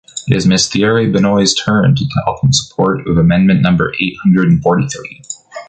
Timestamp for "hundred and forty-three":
4.23-5.21